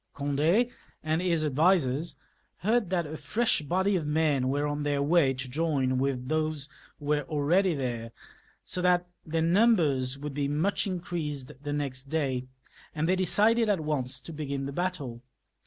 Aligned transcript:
Gond6 0.15 0.71
and 1.03 1.21
his 1.21 1.45
advisers 1.45 2.17
heard 2.61 2.89
that 2.89 3.05
a 3.05 3.17
fresh 3.17 3.61
body 3.61 3.95
of 3.95 4.07
men 4.07 4.49
were 4.49 4.65
on 4.65 4.81
their 4.81 4.99
way 5.03 5.31
to 5.35 5.47
join 5.47 5.99
with 5.99 6.27
those 6.27 6.69
who 6.97 7.05
were 7.05 7.21
already 7.29 7.75
there, 7.75 8.11
so 8.65 8.81
that 8.81 9.05
their 9.27 9.43
numbers 9.43 10.17
would 10.17 10.39
in 10.39 10.59
crease 11.01 11.43
even 11.43 11.55
the 11.61 11.73
next 11.73 12.05
day, 12.05 12.47
and 12.95 13.07
they 13.07 13.23
settled 13.23 13.69
at 13.69 13.79
once 13.81 14.19
to 14.21 14.33
begin 14.33 14.65
the 14.65 14.71
battle. 14.73 15.21